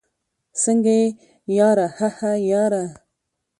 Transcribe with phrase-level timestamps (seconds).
[0.61, 1.05] څنګه يې
[1.57, 2.83] ياره؟ هههه ياره